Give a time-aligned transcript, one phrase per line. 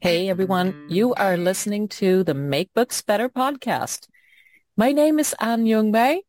[0.00, 4.06] Hey everyone, you are listening to the Make Books Better podcast.
[4.76, 6.20] My name is Anne Youngmei.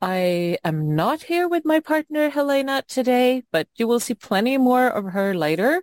[0.00, 4.86] I am not here with my partner Helena today, but you will see plenty more
[4.86, 5.82] of her later.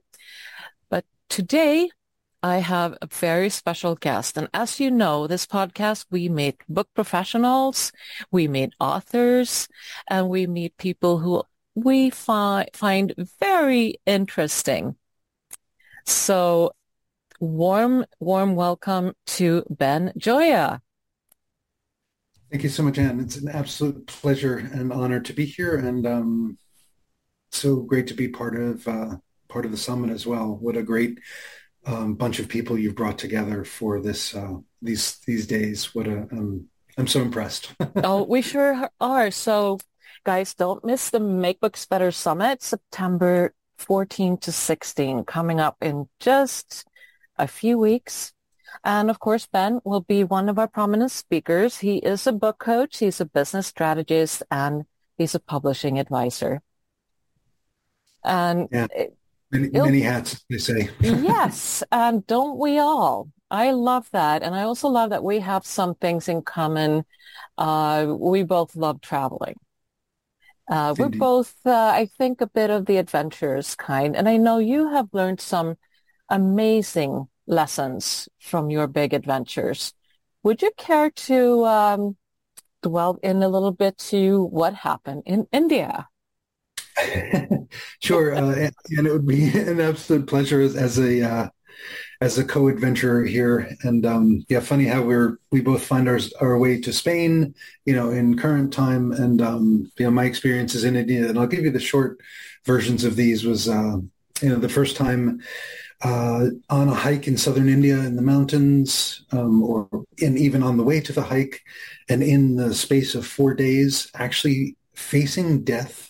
[0.90, 1.92] But today
[2.42, 4.38] I have a very special guest.
[4.38, 7.92] And as you know, this podcast, we meet book professionals,
[8.32, 9.68] we meet authors,
[10.10, 11.44] and we meet people who
[11.76, 14.96] we fi- find very interesting.
[16.06, 16.72] So
[17.42, 20.80] warm, warm welcome to Ben Gioia.
[22.52, 23.20] Thank you so much, Anne.
[23.20, 26.58] It's an absolute pleasure and honor to be here, and um,
[27.52, 29.18] so great to be part of uh,
[29.48, 30.58] part of the summit as well.
[30.60, 31.20] What a great
[31.86, 35.96] um, bunch of people you've brought together for this uh, these these days.
[35.96, 36.68] What a um,
[36.98, 37.74] I'm so impressed.
[38.04, 39.32] oh, we sure are.
[39.32, 39.80] So,
[40.26, 46.08] guys, don't miss the Make Books Better Summit, September 14 to 16, coming up in
[46.20, 46.86] just
[47.42, 48.34] a few weeks.
[48.84, 51.80] And of course, Ben will be one of our prominent speakers.
[51.80, 54.86] He is a book coach, he's a business strategist, and
[55.18, 56.62] he's a publishing advisor.
[58.24, 58.88] And yeah.
[59.52, 60.90] many, many hats, they say.
[61.02, 63.30] yes, and don't we all?
[63.50, 64.44] I love that.
[64.44, 67.04] And I also love that we have some things in common.
[67.58, 69.56] Uh, we both love traveling.
[70.70, 74.16] Uh, we're both, uh, I think, a bit of the adventurous kind.
[74.16, 75.76] And I know you have learned some
[76.30, 79.94] amazing lessons from your big adventures.
[80.44, 82.18] Would you care to um,
[82.82, 86.08] dwell in a little bit to what happened in India?
[88.00, 91.50] sure, uh, and, and, it would be an absolute pleasure as, as a uh,
[92.22, 93.76] as a co-adventurer here.
[93.84, 97.56] And um, yeah, funny how we're we both find our our way to Spain,
[97.86, 99.12] you know, in current time.
[99.12, 102.20] And um, you know, my experiences in India, and I'll give you the short
[102.66, 103.46] versions of these.
[103.46, 103.98] Was uh,
[104.42, 105.42] you know the first time
[106.04, 109.88] uh, on a hike in southern India in the mountains, um, or
[110.18, 111.62] in even on the way to the hike,
[112.10, 116.10] and in the space of four days, actually facing death.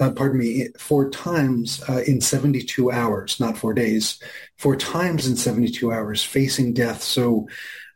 [0.00, 4.18] Uh, pardon me, four times uh, in 72 hours, not four days,
[4.56, 7.02] four times in 72 hours, facing death.
[7.02, 7.46] So,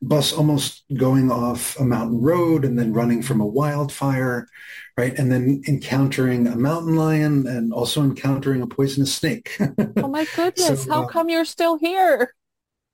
[0.03, 4.47] bus almost going off a mountain road and then running from a wildfire,
[4.97, 5.19] right?
[5.19, 9.56] And then encountering a mountain lion and also encountering a poisonous snake.
[9.97, 10.84] oh my goodness.
[10.84, 12.34] So, How uh, come you're still here?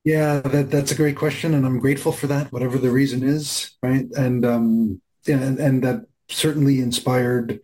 [0.04, 1.54] Yeah, that, that's a great question.
[1.54, 4.06] And I'm grateful for that, whatever the reason is, right?
[4.16, 7.60] And, um, and, and that certainly inspired,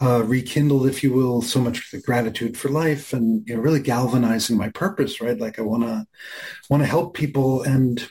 [0.00, 4.56] uh, rekindled, if you will, so much gratitude for life and, you know, really galvanizing
[4.56, 5.38] my purpose, right?
[5.38, 6.06] Like I want to,
[6.68, 8.08] want to help people and,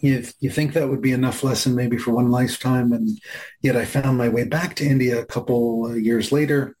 [0.00, 2.92] you, you think that would be enough lesson maybe for one lifetime.
[2.92, 3.20] And
[3.62, 6.76] yet I found my way back to India a couple years later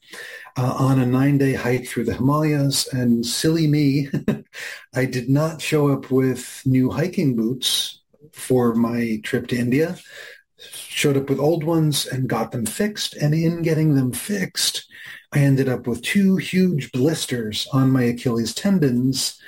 [0.56, 2.86] uh, on a nine day hike through the Himalayas.
[2.92, 4.08] And silly me,
[4.94, 8.00] I did not show up with new hiking boots
[8.32, 9.98] for my trip to India.
[10.58, 13.14] Showed up with old ones and got them fixed.
[13.14, 14.86] And in getting them fixed,
[15.32, 19.38] I ended up with two huge blisters on my Achilles tendons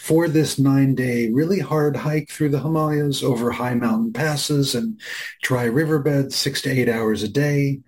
[0.00, 4.98] for this nine day really hard hike through the Himalayas over high mountain passes and
[5.42, 7.80] dry riverbeds, six to eight hours a day.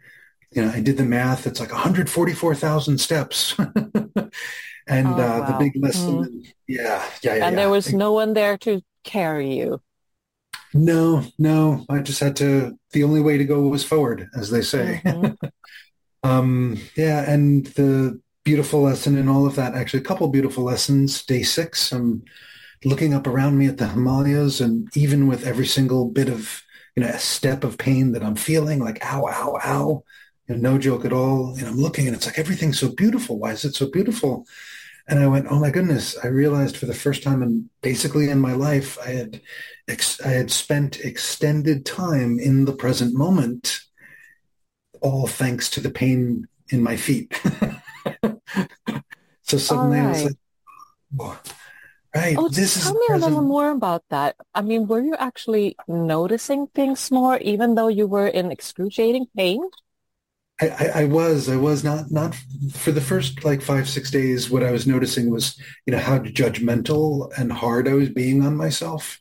[0.51, 1.47] You know, I did the math.
[1.47, 3.55] It's like 144,000 steps.
[3.59, 5.47] and oh, uh, wow.
[5.47, 6.53] the big lesson, mm.
[6.69, 7.49] yeah, yeah, yeah.
[7.49, 9.81] And there was no one there to carry you.
[10.75, 11.87] No, no.
[11.89, 15.01] I just had to, the only way to go was forward, as they say.
[15.03, 15.47] Mm-hmm.
[16.29, 17.29] um, yeah.
[17.29, 19.75] And the, beautiful lesson in all of that.
[19.75, 21.25] Actually, a couple beautiful lessons.
[21.25, 22.23] Day six, I'm
[22.85, 26.63] looking up around me at the Himalayas, and even with every single bit of
[26.97, 30.05] you know a step of pain that I'm feeling, like ow, ow, ow,
[30.49, 31.55] you know, no joke at all.
[31.57, 33.39] And I'm looking, and it's like everything's so beautiful.
[33.39, 34.47] Why is it so beautiful?
[35.09, 36.17] And I went, oh my goodness!
[36.23, 39.41] I realized for the first time, and basically in my life, I had
[39.89, 43.81] ex- I had spent extended time in the present moment,
[45.01, 47.41] all thanks to the pain in my feet.
[49.59, 50.07] so suddenly right.
[50.07, 50.37] I was like,
[51.21, 51.41] oh,
[52.15, 52.37] right.
[52.39, 53.23] Oh, this tell me present.
[53.23, 54.37] a little more about that.
[54.55, 59.61] I mean, were you actually noticing things more, even though you were in excruciating pain?
[60.61, 62.35] I, I, I, was, I was not, not
[62.73, 64.49] for the first like five, six days.
[64.49, 68.57] What I was noticing was, you know, how judgmental and hard I was being on
[68.57, 69.19] myself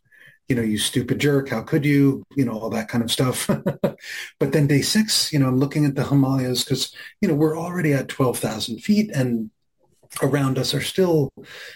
[0.51, 3.47] you know, you stupid jerk, how could you, you know, all that kind of stuff.
[4.39, 7.57] but then day six, you know, I'm looking at the Himalayas because, you know, we're
[7.57, 9.49] already at 12,000 feet and
[10.21, 11.31] around us are still,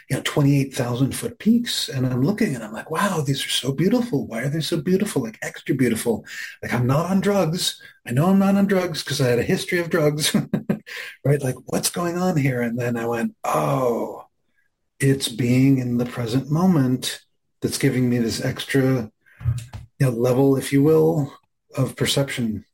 [0.10, 1.90] you know, 28,000 foot peaks.
[1.90, 4.28] And I'm looking and I'm like, wow, these are so beautiful.
[4.28, 5.24] Why are they so beautiful?
[5.24, 6.26] Like extra beautiful.
[6.62, 7.82] Like I'm not on drugs.
[8.06, 10.36] I know I'm not on drugs because I had a history of drugs,
[11.26, 11.42] right?
[11.42, 12.62] Like what's going on here?
[12.62, 14.26] And then I went, oh,
[15.00, 17.22] it's being in the present moment
[17.62, 19.10] that's giving me this extra
[20.00, 21.34] you know, level, if you will,
[21.76, 22.66] of perception.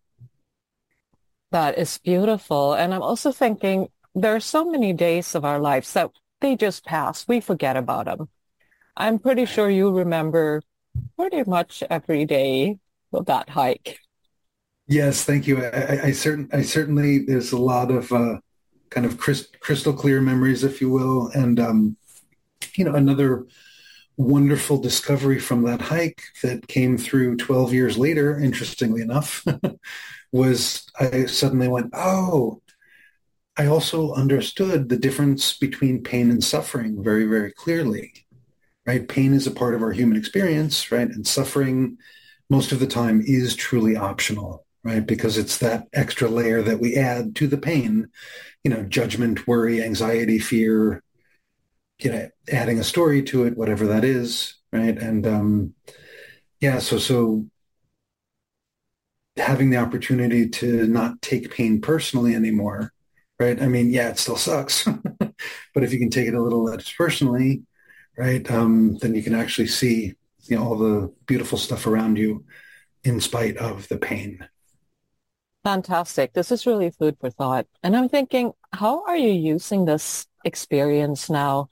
[1.52, 2.74] That is beautiful.
[2.74, 6.12] And I'm also thinking there are so many days of our lives that
[6.42, 7.28] they just pass.
[7.28, 8.30] We forget about them.
[8.98, 10.62] I'm pretty sure you remember
[11.18, 12.78] pretty much every day
[13.14, 14.00] of that hike.
[14.88, 15.64] Yes, thank you.
[15.64, 18.40] I, I, certain, I certainly, there's a lot of uh,
[18.90, 21.30] kind of crystal clear memories, if you will.
[21.30, 21.98] And, um,
[22.76, 23.46] you know, another
[24.18, 29.46] wonderful discovery from that hike that came through 12 years later, interestingly enough,
[30.32, 32.62] was I suddenly went, oh,
[33.58, 38.14] I also understood the difference between pain and suffering very, very clearly.
[38.86, 39.08] Right?
[39.08, 41.08] Pain is a part of our human experience, right?
[41.08, 41.98] And suffering
[42.50, 45.06] most of the time is truly optional, right?
[45.06, 48.10] Because it's that extra layer that we add to the pain,
[48.64, 51.04] you know, judgment, worry, anxiety, fear,
[52.00, 54.98] you know, adding a story to it, whatever that is, right?
[54.98, 55.74] And um,
[56.60, 57.46] yeah, so so
[59.38, 62.92] having the opportunity to not take pain personally anymore,
[63.42, 63.62] right?
[63.62, 64.84] I mean, yeah, it still sucks,
[65.74, 67.64] but if you can take it a little less personally,
[68.16, 72.46] right, um, then you can actually see, you know, all the beautiful stuff around you
[73.04, 74.48] in spite of the pain.
[75.64, 76.34] Fantastic.
[76.34, 77.68] This is really food for thought.
[77.84, 81.70] And I'm thinking, how are you using this experience now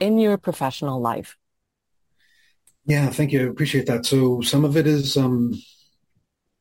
[0.00, 1.36] in your professional life?
[2.86, 3.40] Yeah, thank you.
[3.46, 4.06] I appreciate that.
[4.06, 5.54] So some of it is, um,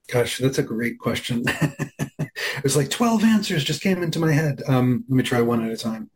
[0.07, 1.43] gosh, that's a great question.
[2.19, 4.61] it was like 12 answers just came into my head.
[4.67, 6.09] Um, let me try one at a time.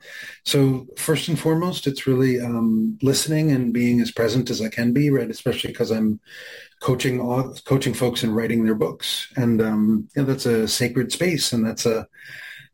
[0.46, 4.94] So first and foremost, it's really um, listening and being as present as I can
[4.94, 5.30] be, right?
[5.30, 6.20] Especially because I'm
[6.82, 7.20] coaching
[7.66, 9.32] coaching folks and writing their books.
[9.36, 12.08] And um, you know, that's a sacred space and that's a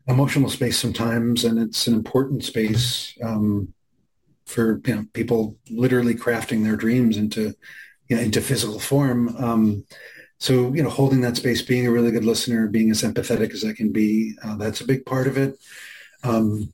[0.06, 1.44] emotional space sometimes.
[1.44, 3.16] And it's an important space.
[3.22, 3.74] Um,
[4.46, 7.54] for you know, people literally crafting their dreams into
[8.08, 9.36] you know, into physical form.
[10.38, 13.64] So you know, holding that space, being a really good listener, being as empathetic as
[13.64, 15.58] I can be, uh, that's a big part of it.
[16.22, 16.72] Um,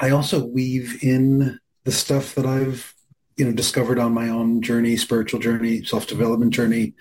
[0.00, 2.94] I also weave in the stuff that I've
[3.36, 6.94] you know discovered on my own journey, spiritual journey, self development journey.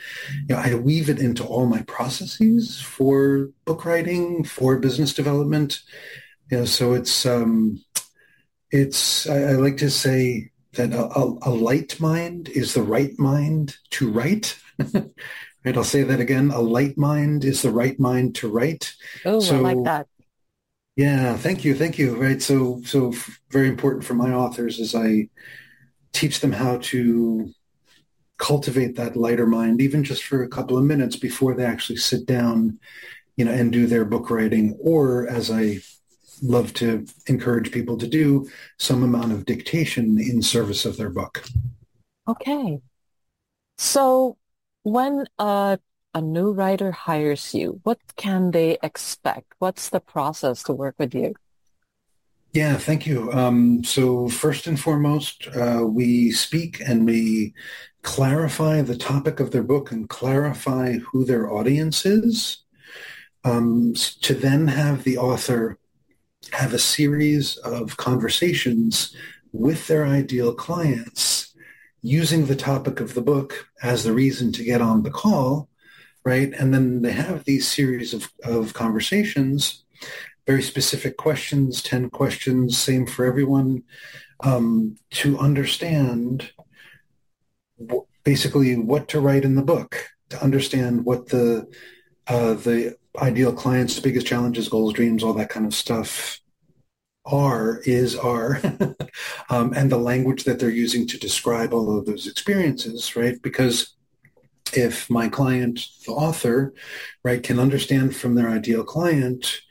[0.48, 5.82] You know, I weave it into all my processes for book writing, for business development.
[6.52, 7.82] You know, so it's um,
[8.70, 13.18] it's I, I like to say that a, a, a, light mind is the right
[13.18, 14.60] mind to write.
[15.66, 16.52] right, I'll say that again.
[16.52, 18.94] A light mind is the right mind to write.
[19.26, 20.08] Oh, so, I like that.
[20.96, 22.16] Yeah, thank you, thank you.
[22.16, 23.14] Right, so so
[23.50, 25.30] very important for my authors is I
[26.14, 27.52] teach them how to
[28.38, 32.26] cultivate that lighter mind, even just for a couple of minutes before they actually sit
[32.26, 32.80] down,
[33.36, 35.80] you know, and do their book writing, or as I
[36.42, 38.48] love to encourage people to do
[38.78, 41.44] some amount of dictation in service of their book.
[42.28, 42.82] Okay.
[43.78, 44.38] So
[44.86, 45.80] when a,
[46.14, 49.54] a new writer hires you, what can they expect?
[49.58, 51.34] What's the process to work with you?
[52.54, 53.32] Yeah, thank you.
[53.34, 57.56] Um, so first and foremost, uh, we speak and we
[58.04, 62.64] clarify the topic of their book and clarify who their audience is
[63.44, 65.80] um, to then have the author
[66.52, 69.16] have a series of conversations
[69.52, 71.55] with their ideal clients
[72.06, 75.68] using the topic of the book as the reason to get on the call,
[76.24, 76.54] right?
[76.54, 79.84] And then they have these series of, of conversations,
[80.46, 83.82] very specific questions, 10 questions, same for everyone,
[84.42, 86.52] um, to understand
[88.24, 91.68] basically what to write in the book, to understand what the
[92.28, 96.40] uh, the ideal clients, biggest challenges, goals, dreams, all that kind of stuff
[97.26, 98.60] are, is, are,
[99.50, 103.42] um, and the language that they're using to describe all of those experiences, right?
[103.42, 103.96] Because
[104.74, 106.74] if my client, the author,
[107.24, 109.62] right, can understand from their ideal client,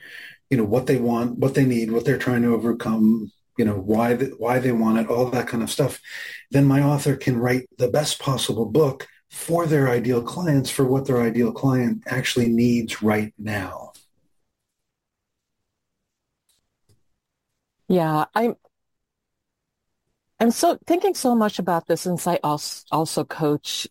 [0.50, 3.76] you know, what they want, what they need, what they're trying to overcome, you know,
[3.76, 6.00] why, the, why they want it, all that kind of stuff,
[6.50, 11.06] then my author can write the best possible book for their ideal clients for what
[11.06, 13.92] their ideal client actually needs right now.
[17.88, 18.56] Yeah, I'm
[20.40, 23.86] I'm so thinking so much about this since I also also coach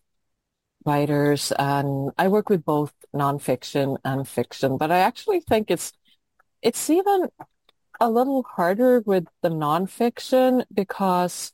[0.86, 5.92] writers and I work with both nonfiction and fiction, but I actually think it's
[6.62, 7.28] it's even
[8.00, 11.52] a little harder with the nonfiction because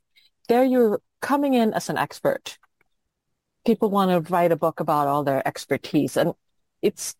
[0.48, 2.58] there you're coming in as an expert
[3.64, 6.32] people want to write a book about all their expertise and
[6.82, 7.14] it's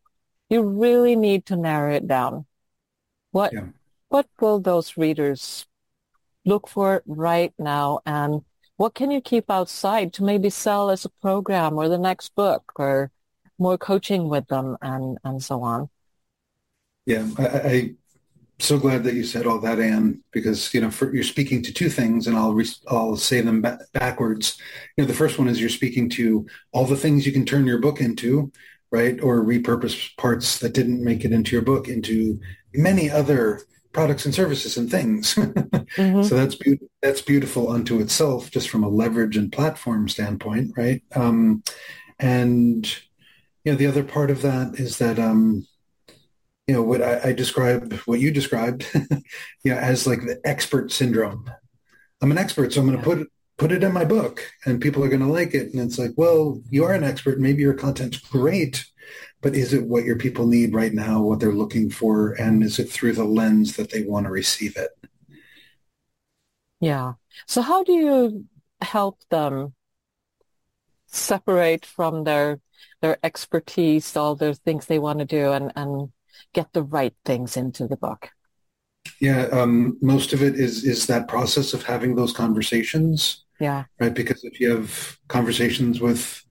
[0.49, 2.47] you really need to narrow it down
[3.31, 3.67] what yeah.
[4.11, 5.67] What will those readers
[6.45, 8.43] look for right now and
[8.77, 12.73] what can you keep outside to maybe sell as a program or the next book
[12.77, 13.11] or
[13.59, 15.91] more coaching with them and, and so on?
[17.07, 17.95] Yeah, I, I
[18.59, 21.73] so glad that you said all that, Anne, because you know for, you're speaking to
[21.73, 24.59] two things, and I'll re, I'll say them ba- backwards.
[24.97, 27.67] You know, the first one is you're speaking to all the things you can turn
[27.67, 28.51] your book into,
[28.91, 32.41] right, or repurpose parts that didn't make it into your book into
[32.73, 33.61] many other
[33.93, 35.35] products and services and things.
[35.35, 36.23] mm-hmm.
[36.23, 41.03] So that's be- that's beautiful unto itself, just from a leverage and platform standpoint, right?
[41.15, 41.63] Um,
[42.19, 42.87] and
[43.65, 45.67] you know, the other part of that is that um,
[46.71, 48.87] you know what I, I describe what you described
[49.65, 51.51] you know as like the expert syndrome
[52.23, 53.15] i'm an expert so i'm going to yeah.
[53.15, 53.29] put it
[53.59, 56.13] put it in my book and people are going to like it and it's like
[56.17, 58.87] well you are an expert maybe your content's great
[59.41, 62.79] but is it what your people need right now what they're looking for and is
[62.79, 64.91] it through the lens that they want to receive it
[66.81, 67.15] yeah
[67.47, 68.45] so how do you
[68.81, 69.75] help them
[71.07, 72.61] separate from their
[73.01, 76.11] their expertise all those things they want to do and and
[76.53, 78.31] get the right things into the book?
[79.21, 83.45] Yeah, um, most of it is is that process of having those conversations.
[83.59, 83.85] Yeah.
[83.99, 84.15] Right.
[84.15, 86.43] Because if you have conversations with,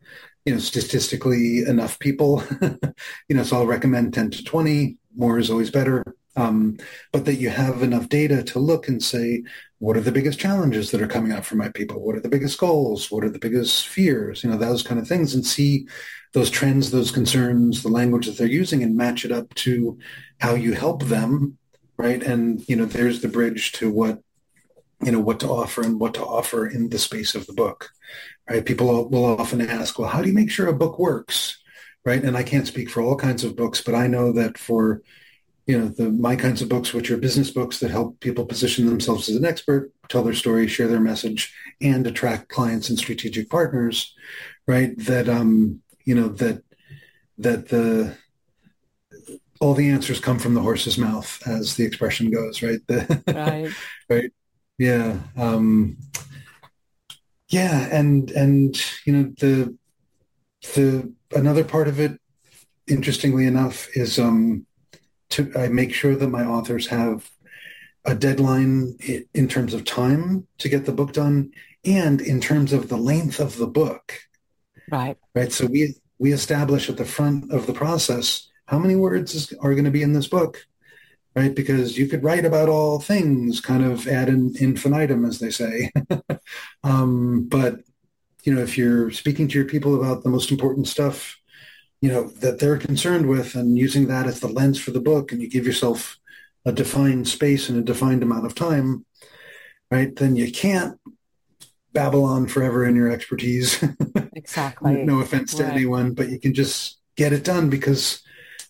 [0.50, 2.44] you know, statistically enough people,
[3.30, 4.98] you know, so I'll recommend 10 to 20.
[5.16, 6.04] More is always better.
[6.36, 6.78] Um,
[7.12, 9.44] but that you have enough data to look and say,
[9.78, 12.04] what are the biggest challenges that are coming up for my people?
[12.04, 13.12] What are the biggest goals?
[13.12, 14.44] What are the biggest fears?
[14.44, 15.86] You know, those kind of things and see
[16.34, 20.00] those trends, those concerns, the language that they're using and match it up to
[20.40, 21.60] how you help them,
[21.98, 22.24] right?
[22.24, 24.24] And, you know, there's the bridge to what,
[25.04, 27.92] you know, what to offer and what to offer in the space of the book,
[28.50, 28.66] right?
[28.66, 31.58] People will often ask, well, how do you make sure a book works,
[32.04, 32.24] right?
[32.24, 35.02] And I can't speak for all kinds of books, but I know that for,
[35.68, 38.88] you know, the my kinds of books, which are business books that help people position
[38.88, 43.50] themselves as an expert, tell their story, share their message, and attract clients and strategic
[43.50, 44.16] partners,
[44.68, 44.98] right?
[44.98, 46.64] That um, you know that
[47.38, 48.18] that the
[49.60, 52.80] all the answers come from the horse's mouth, as the expression goes, right?
[52.88, 53.72] The, right.
[54.10, 54.32] right.
[54.80, 55.20] Yeah.
[55.38, 55.98] Um,
[57.50, 57.88] yeah.
[57.92, 59.78] And, and, you know, the,
[60.74, 62.20] the, another part of it,
[62.88, 64.66] interestingly enough, is, um,
[65.30, 67.30] to, I make sure that my authors have
[68.06, 68.98] a deadline
[69.34, 71.52] in terms of time to get the book done
[71.86, 74.14] and in terms of the length of the book.
[74.90, 75.18] Right.
[75.36, 75.52] Right.
[75.52, 79.74] So we we establish at the front of the process how many words is, are
[79.74, 80.66] going to be in this book,
[81.40, 81.56] right?
[81.56, 85.90] Because you could write about all things, kind of ad infinitum, as they say.
[86.84, 87.80] um, but
[88.44, 91.40] you know, if you're speaking to your people about the most important stuff,
[92.02, 95.32] you know that they're concerned with, and using that as the lens for the book,
[95.32, 96.20] and you give yourself
[96.66, 99.06] a defined space and a defined amount of time,
[99.90, 100.14] right?
[100.14, 101.00] Then you can't
[101.94, 103.84] Babylon forever in your expertise.
[104.36, 105.04] Exactly.
[105.04, 105.74] no offense to right.
[105.74, 108.22] anyone, but you can just get it done because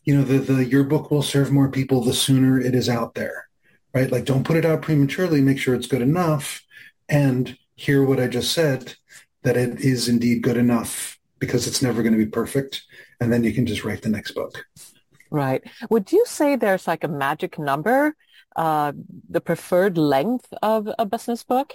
[0.04, 3.16] you know the, the your book will serve more people the sooner it is out
[3.16, 3.48] there.
[3.94, 4.12] Right?
[4.12, 6.62] Like don't put it out prematurely, make sure it's good enough
[7.08, 8.96] and hear what I just said
[9.44, 12.84] that it is indeed good enough because it's never going to be perfect
[13.20, 14.66] and then you can just write the next book.
[15.32, 15.64] Right.
[15.90, 18.16] Would you say there's like a magic number,
[18.56, 18.94] uh,
[19.30, 21.74] the preferred length of a business book?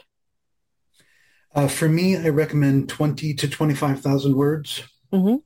[1.54, 4.82] Uh, for me, I recommend 20 to 25,000 words.
[5.12, 5.36] Mm-hmm.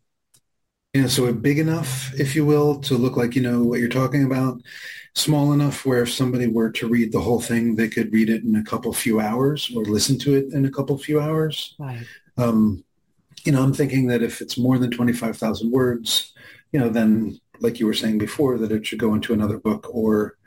[0.95, 3.90] You know, so big enough, if you will, to look like you know what you're
[3.90, 4.62] talking about.
[5.14, 8.45] Small enough where if somebody were to read the whole thing, they could read it
[8.45, 11.75] in a couple few hours or listen to it in a couple few hours.
[11.78, 12.07] Right.
[12.38, 12.85] Um,
[13.45, 16.33] you know, I'm thinking that if it's more than 25,000 words,
[16.73, 19.88] you know, then like you were saying before, that it should go into another book
[19.95, 20.38] or,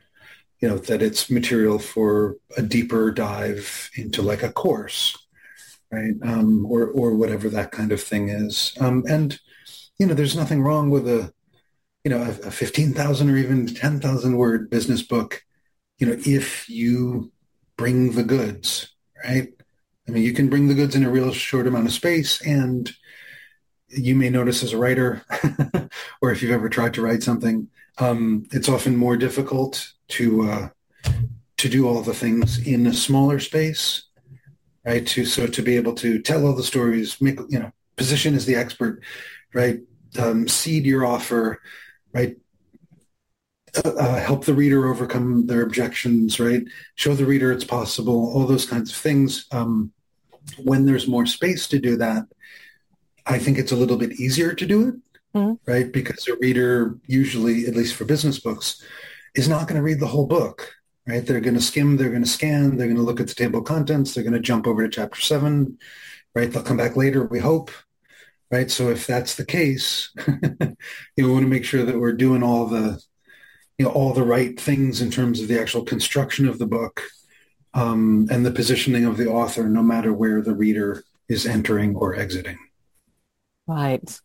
[0.60, 5.21] you know, that it's material for a deeper dive into like a course
[5.91, 6.13] right?
[6.24, 8.74] Um, or or whatever that kind of thing is.
[8.79, 9.39] Um, and
[10.00, 11.33] you know, there's nothing wrong with a
[12.03, 15.43] you know a, a fifteen thousand or even ten thousand word business book.
[16.00, 17.31] You know, if you
[17.77, 18.89] bring the goods,
[19.24, 19.50] right?
[20.07, 22.91] I mean, you can bring the goods in a real short amount of space, and
[23.88, 25.24] you may notice as a writer,
[26.21, 27.67] or if you've ever tried to write something,
[27.98, 30.69] um, it's often more difficult to uh,
[31.57, 34.03] to do all the things in a smaller space
[34.85, 35.05] right?
[35.07, 38.45] To so to be able to tell all the stories, make you know, position as
[38.45, 39.01] the expert,
[39.53, 39.79] right?
[40.17, 41.61] Um, seed your offer,
[42.13, 42.35] right?
[43.85, 46.63] Uh, uh, help the reader overcome their objections, right?
[46.95, 49.45] Show the reader it's possible, all those kinds of things.
[49.51, 49.93] Um,
[50.57, 52.25] when there's more space to do that,
[53.25, 54.95] I think it's a little bit easier to do it,
[55.35, 55.71] mm-hmm.
[55.71, 55.91] right?
[55.91, 58.83] Because a reader usually, at least for business books,
[59.35, 60.73] is not going to read the whole book,
[61.08, 61.25] right?
[61.25, 63.60] They're going to skim, they're going to scan, they're going to look at the table
[63.60, 65.77] of contents, they're going to jump over to chapter seven,
[66.36, 66.51] right?
[66.51, 67.72] They'll come back later, we hope,
[68.51, 68.70] right?
[68.70, 70.75] So if that's the case, you
[71.17, 73.01] know, want to make sure that we're doing all the,
[73.77, 77.01] you know, all the right things in terms of the actual construction of the book
[77.74, 82.15] um, and the positioning of the author, no matter where the reader is entering or
[82.15, 82.60] exiting.
[83.67, 84.20] Right.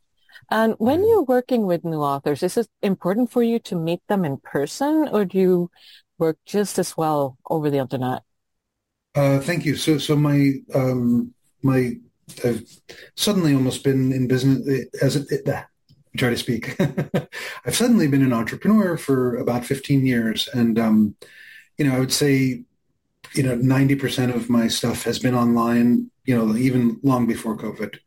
[0.51, 1.09] And when mm-hmm.
[1.09, 5.09] you're working with new authors, is it important for you to meet them in person
[5.11, 5.71] or do you
[6.19, 8.23] work just as well over the internet?
[9.15, 9.77] Uh, thank you.
[9.77, 11.33] So, so my, um,
[11.63, 11.95] my,
[12.45, 12.65] I've
[13.15, 15.49] suddenly almost been in business as it, it
[16.17, 16.77] try to speak.
[17.67, 20.49] I've suddenly been an entrepreneur for about 15 years.
[20.53, 21.17] And, um,
[21.79, 22.65] you know, I would say,
[23.35, 27.99] you know, 90% of my stuff has been online, you know, even long before COVID.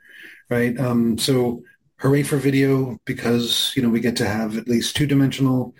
[0.49, 0.79] Right.
[0.79, 1.63] Um, so
[1.97, 5.75] hooray for video because, you know, we get to have at least two dimensional,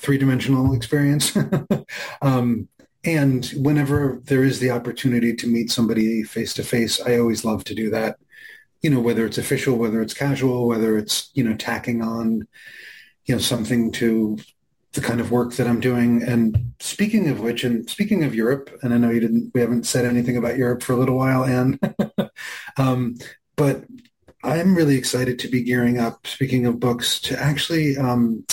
[0.00, 1.36] three dimensional experience.
[2.22, 2.68] um,
[3.04, 7.64] and whenever there is the opportunity to meet somebody face to face, I always love
[7.64, 8.18] to do that.
[8.82, 12.46] You know, whether it's official, whether it's casual, whether it's, you know, tacking on,
[13.26, 14.38] you know, something to
[14.92, 16.22] the kind of work that I'm doing.
[16.22, 19.86] And speaking of which, and speaking of Europe, and I know you didn't, we haven't
[19.86, 21.78] said anything about Europe for a little while, and
[22.76, 23.16] um,
[23.56, 23.84] but
[24.42, 26.26] I'm really excited to be gearing up.
[26.26, 28.44] Speaking of books, to actually um,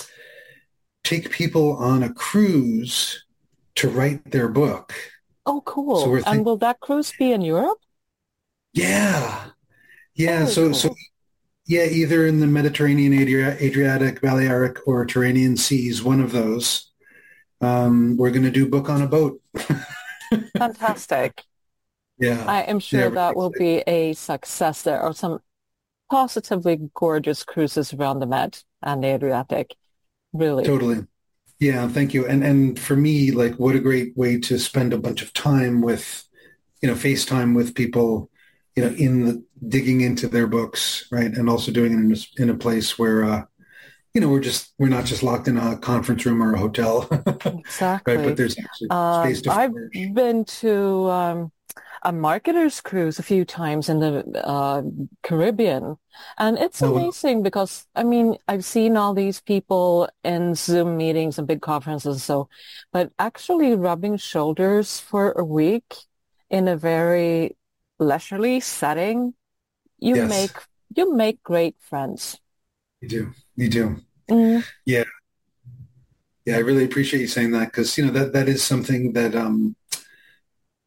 [1.04, 3.24] take people on a cruise
[3.76, 4.94] to write their book.
[5.46, 6.02] Oh, cool!
[6.02, 7.80] So and will that cruise be in Europe?
[8.74, 9.46] Yeah,
[10.16, 10.40] yeah.
[10.40, 10.74] Very so cool.
[10.74, 10.96] so
[11.68, 16.92] yeah, either in the Mediterranean, Adri- Adriatic, Balearic, or Tyrrhenian seas, one of those.
[17.60, 19.42] Um, we're going to do book on a boat.
[20.58, 21.44] Fantastic.
[22.20, 22.46] Yeah.
[22.48, 24.84] I am sure yeah, that will be a success.
[24.84, 25.40] There are some
[26.10, 29.76] positively gorgeous cruises around the Med and the Adriatic.
[30.38, 30.64] Really.
[30.64, 31.06] Totally.
[31.60, 32.28] Yeah, thank you.
[32.28, 35.82] And and for me, like what a great way to spend a bunch of time
[35.82, 36.24] with,
[36.82, 38.30] you know, FaceTime with people
[38.78, 42.44] you know, in the digging into their books, right, and also doing it in a,
[42.44, 43.44] in a place where, uh,
[44.14, 47.08] you know, we're just we're not just locked in a conference room or a hotel,
[47.66, 48.16] exactly.
[48.16, 48.24] right?
[48.24, 48.88] But there's actually
[49.24, 49.52] space to.
[49.52, 51.52] Um, I've been to um,
[52.08, 54.82] a marketers cruise a few times in the uh,
[55.24, 55.98] Caribbean,
[56.38, 61.38] and it's oh, amazing because I mean I've seen all these people in Zoom meetings
[61.38, 62.48] and big conferences, so,
[62.94, 65.96] but actually rubbing shoulders for a week
[66.50, 67.58] in a very
[68.00, 69.34] leisurely setting,
[70.00, 70.30] you yes.
[70.30, 70.56] make
[70.96, 72.40] you make great friends.
[73.02, 73.34] You do.
[73.58, 74.02] You do.
[74.32, 74.64] Mm.
[74.86, 75.04] Yeah.
[76.46, 79.36] Yeah, I really appreciate you saying that because you know that that is something that
[79.36, 79.76] um,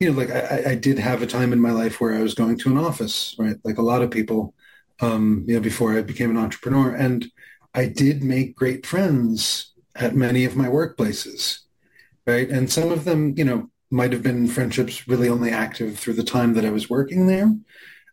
[0.01, 2.35] you know, like I, I did have a time in my life where I was
[2.35, 3.57] going to an office, right?
[3.65, 4.55] Like a lot of people,
[5.01, 7.27] um, you know, before I became an entrepreneur, and
[7.75, 11.61] I did make great friends at many of my workplaces,
[12.27, 12.49] right?
[12.49, 16.25] And some of them, you know, might have been friendships really only active through the
[16.25, 17.55] time that I was working there.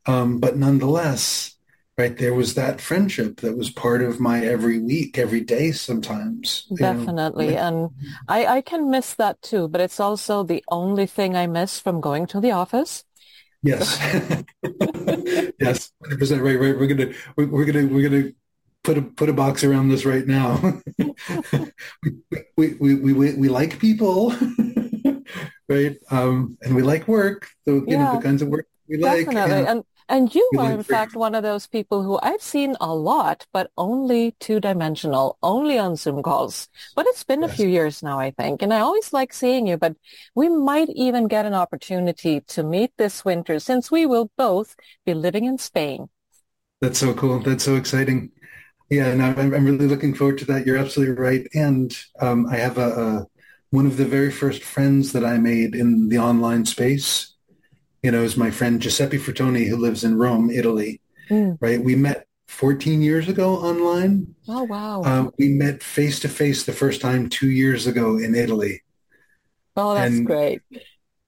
[0.06, 1.56] Um, but nonetheless,
[1.98, 6.68] right, there was that friendship that was part of my every week, every day sometimes.
[6.76, 7.56] Definitely.
[7.56, 7.94] Know?
[7.96, 11.80] And I, I can miss that too, but it's also the only thing I miss
[11.80, 13.04] from going to the office.
[13.64, 13.98] Yes.
[15.60, 15.92] yes.
[16.06, 16.78] 100% right, right.
[16.78, 18.34] We're going to, we're, to, we're to,
[18.84, 20.80] put a put a box around this right now.
[22.56, 24.34] we, we, we, we, we like people
[25.70, 25.98] right?
[26.12, 29.36] Um, and we like work, the, you yeah, know, the kinds of work we definitely.
[29.36, 29.50] like.
[29.52, 32.94] And, and, and you are, in fact, one of those people who I've seen a
[32.94, 36.70] lot, but only two-dimensional, only on Zoom calls.
[36.96, 37.52] But it's been yes.
[37.52, 38.62] a few years now, I think.
[38.62, 39.96] And I always like seeing you, but
[40.36, 45.14] we might even get an opportunity to meet this winter since we will both be
[45.14, 46.10] living in Spain.
[46.82, 47.40] That's so cool.
[47.40, 48.32] That's so exciting.
[48.90, 50.66] Yeah, and I'm, I'm really looking forward to that.
[50.66, 51.48] You're absolutely right.
[51.54, 53.28] And um, I have a, a
[53.70, 57.36] one of the very first friends that I made in the online space,
[58.04, 61.02] you know, is my friend Giuseppe Frattoni, who lives in Rome, Italy.
[61.30, 61.58] Mm.
[61.60, 61.82] Right?
[61.82, 64.36] We met 14 years ago online.
[64.48, 65.02] Oh, wow.
[65.02, 68.84] Uh, we met face to face the first time two years ago in Italy.
[69.76, 70.62] Oh, that's and great.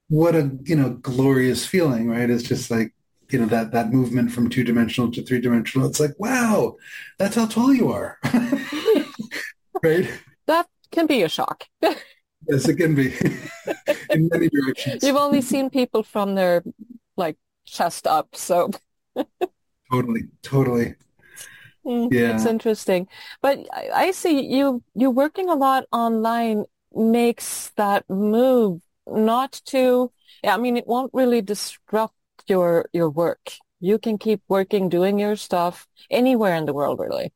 [0.08, 2.29] What a, you know, glorious feeling, right?
[2.29, 2.93] It's just like,
[3.29, 5.88] you know, that, that movement from two dimensional to three dimensional.
[5.88, 6.77] It's like, wow,
[7.19, 8.17] that's how tall you are.
[9.84, 10.10] right?
[10.47, 11.65] That can be a shock.
[12.47, 13.13] Yes, it can be
[14.13, 15.04] in many directions.
[15.04, 16.63] You've only seen people from their
[17.17, 18.71] like chest up, so
[19.91, 20.95] totally, totally.
[21.86, 23.08] Mm, yeah, it's interesting.
[23.41, 30.12] But I, I see you you working a lot online makes that move not to.
[30.43, 32.13] I mean, it won't really disrupt
[32.47, 33.54] your your work.
[33.80, 37.32] You can keep working, doing your stuff anywhere in the world, really.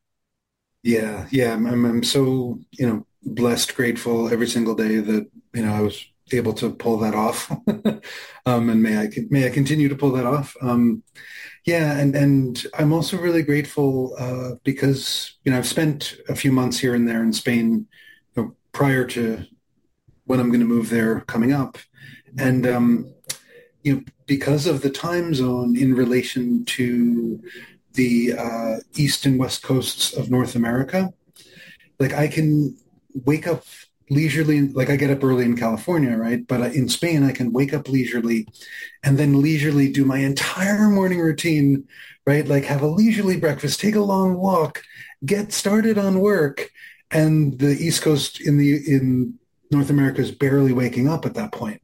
[0.84, 1.54] Yeah, yeah.
[1.54, 5.82] I'm, I'm, I'm so you know blessed, grateful every single day that you know I
[5.82, 7.52] was able to pull that off,
[8.46, 10.56] um, and may I may I continue to pull that off.
[10.62, 11.04] Um,
[11.66, 16.52] yeah, and and I'm also really grateful uh, because you know I've spent a few
[16.52, 17.88] months here and there in Spain
[18.36, 19.46] you know, prior to
[20.26, 21.78] when I'm going to move there coming up,
[22.38, 23.14] and um,
[23.84, 27.42] you know because of the time zone in relation to
[27.94, 31.14] the uh, east and west coasts of North America,
[32.00, 32.76] like I can
[33.14, 33.64] wake up
[34.10, 36.46] leisurely like i get up early in california right?
[36.46, 38.48] But in spain i can wake up leisurely
[39.02, 41.88] and then leisurely do my entire morning routine
[42.26, 42.48] right?
[42.48, 44.84] Like have a leisurely breakfast take a long walk
[45.26, 46.70] get started on work
[47.12, 49.36] and the east coast in the in
[49.72, 51.82] north america is barely waking up at that point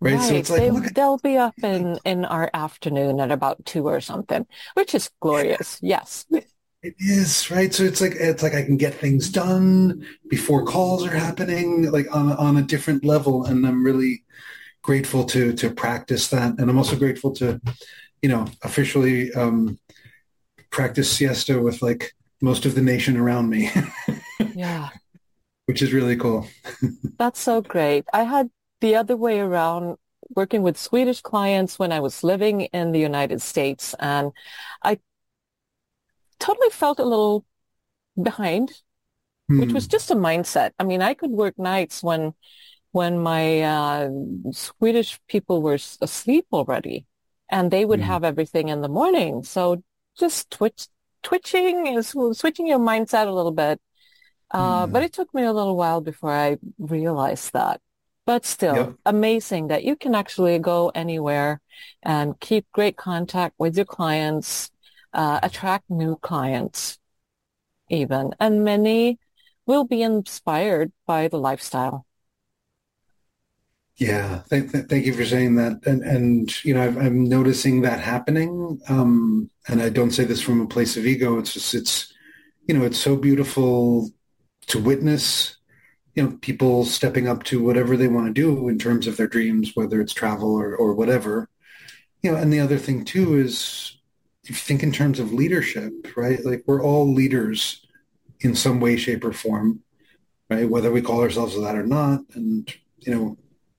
[0.00, 0.22] right, right.
[0.22, 4.00] so it's like they, they'll be up in in our afternoon at about two or
[4.00, 5.78] something which is glorious.
[5.82, 6.26] Yes
[6.86, 7.74] it is right.
[7.74, 12.06] So it's like it's like I can get things done before calls are happening, like
[12.14, 14.24] on on a different level, and I'm really
[14.82, 17.60] grateful to to practice that, and I'm also grateful to,
[18.22, 19.78] you know, officially um,
[20.70, 23.70] practice siesta with like most of the nation around me.
[24.54, 24.90] yeah,
[25.66, 26.46] which is really cool.
[27.18, 28.04] That's so great.
[28.12, 29.96] I had the other way around
[30.34, 33.94] working with Swedish clients when I was living in the United States.
[33.98, 34.32] And
[34.82, 34.98] I
[36.38, 37.44] totally felt a little
[38.20, 38.82] behind,
[39.48, 39.60] hmm.
[39.60, 39.90] which was hmm.
[39.90, 40.72] just a mindset.
[40.78, 42.34] I mean, I could work nights when
[42.92, 44.08] when my uh,
[44.52, 47.06] Swedish people were asleep already,
[47.50, 48.06] and they would hmm.
[48.06, 49.42] have everything in the morning.
[49.42, 49.82] So
[50.18, 50.88] just twitch,
[51.22, 53.80] twitching is switching your mindset a little bit.
[54.50, 54.92] Uh, hmm.
[54.92, 57.80] But it took me a little while before I realized that.
[58.24, 58.94] But still, yep.
[59.06, 61.60] amazing that you can actually go anywhere
[62.02, 64.70] and keep great contact with your clients
[65.16, 66.98] uh, attract new clients
[67.88, 68.34] even.
[68.38, 69.18] And many
[69.64, 72.06] will be inspired by the lifestyle.
[73.96, 75.86] Yeah, thank, thank you for saying that.
[75.86, 78.78] And, and you know, i am noticing that happening.
[78.90, 81.38] Um, and I don't say this from a place of ego.
[81.38, 82.12] It's just, it's,
[82.68, 84.10] you know, it's so beautiful
[84.66, 85.56] to witness,
[86.14, 89.28] you know, people stepping up to whatever they want to do in terms of their
[89.28, 91.48] dreams, whether it's travel or, or whatever.
[92.22, 93.95] You know, and the other thing too is
[94.48, 96.44] you think in terms of leadership, right?
[96.44, 97.84] Like we're all leaders
[98.40, 99.82] in some way, shape, or form,
[100.48, 100.68] right?
[100.68, 103.36] Whether we call ourselves that or not, and you know,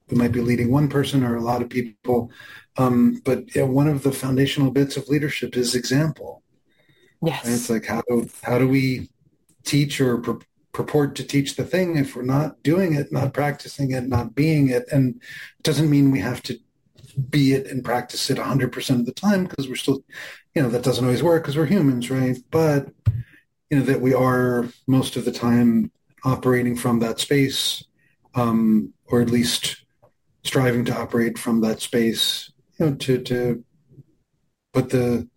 [0.09, 2.31] we might be leading one person or a lot of people.
[2.77, 6.43] Um, but you know, one of the foundational bits of leadership is example.
[7.21, 7.53] Yes, right?
[7.53, 9.09] it's like how do how do we
[9.63, 10.39] teach or pur-
[10.71, 14.69] purport to teach the thing if we're not doing it, not practicing it, not being
[14.69, 16.59] it, and it doesn't mean we have to
[17.29, 20.03] be it and practice it 100% of the time because we're still,
[20.53, 22.37] you know, that doesn't always work because we're humans, right?
[22.51, 22.89] But,
[23.69, 25.91] you know, that we are most of the time
[26.23, 27.83] operating from that space,
[28.35, 29.83] um, or at least
[30.43, 33.63] striving to operate from that space, you know, to, to
[34.73, 35.27] put the,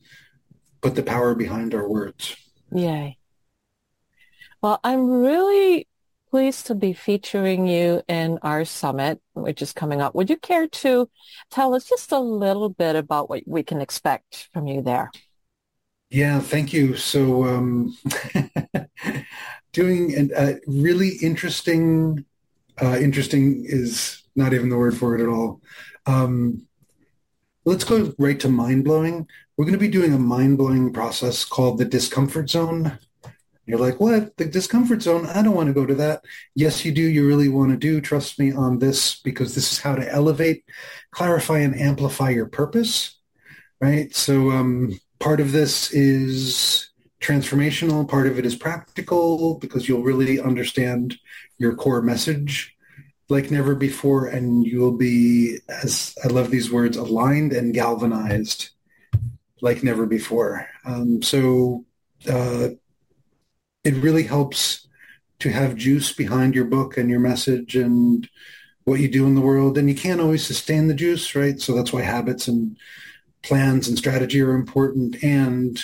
[0.82, 2.36] put the power behind our words.
[2.72, 3.16] Yay.
[4.62, 5.88] Well, I'm really
[6.30, 10.14] pleased to be featuring you in our summit, which is coming up.
[10.14, 11.10] Would you care to
[11.50, 15.10] tell us just a little bit about what we can expect from you there?
[16.08, 16.96] Yeah, thank you.
[16.96, 17.96] So, um,
[19.72, 22.24] doing a really interesting,
[22.80, 25.60] uh, interesting is not even the word for it at all.
[26.06, 26.66] Um,
[27.64, 29.28] let's go right to mind blowing.
[29.56, 32.98] We're going to be doing a mind blowing process called the discomfort zone
[33.70, 34.36] you're like, what?
[34.36, 35.26] The discomfort zone?
[35.26, 36.22] I don't want to go to that.
[36.54, 37.02] Yes, you do.
[37.02, 38.00] You really want to do.
[38.00, 40.64] Trust me on this because this is how to elevate,
[41.10, 43.18] clarify, and amplify your purpose.
[43.80, 44.14] Right.
[44.14, 48.08] So um, part of this is transformational.
[48.08, 51.16] Part of it is practical because you'll really understand
[51.58, 52.76] your core message
[53.28, 54.26] like never before.
[54.26, 58.70] And you'll be, as I love these words, aligned and galvanized
[59.62, 60.66] like never before.
[60.84, 61.84] Um, so
[62.28, 62.68] uh,
[63.84, 64.86] it really helps
[65.40, 68.28] to have juice behind your book and your message and
[68.84, 69.78] what you do in the world.
[69.78, 71.60] And you can't always sustain the juice, right?
[71.60, 72.76] So that's why habits and
[73.42, 75.22] plans and strategy are important.
[75.24, 75.82] And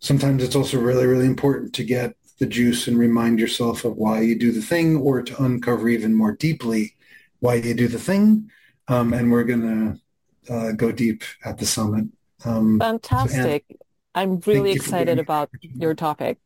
[0.00, 4.20] sometimes it's also really, really important to get the juice and remind yourself of why
[4.20, 6.96] you do the thing or to uncover even more deeply
[7.40, 8.50] why you do the thing.
[8.88, 10.00] Um, and we're going
[10.46, 12.06] to uh, go deep at the summit.
[12.44, 13.64] Um, Fantastic.
[13.70, 13.76] So,
[14.14, 16.38] I'm really excited about your topic.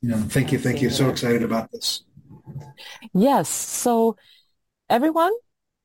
[0.00, 0.90] Yeah, thank you, thank you.
[0.90, 2.04] So excited about this.
[3.12, 3.48] Yes.
[3.48, 4.16] So
[4.88, 5.32] everyone,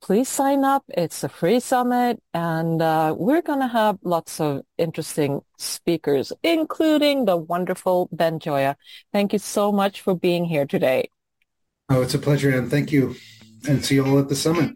[0.01, 0.83] please sign up.
[0.89, 7.25] It's a free summit and uh, we're going to have lots of interesting speakers, including
[7.25, 8.75] the wonderful Ben Gioia.
[9.11, 11.09] Thank you so much for being here today.
[11.89, 13.15] Oh, it's a pleasure, and thank you.
[13.67, 14.75] And see you all at the summit.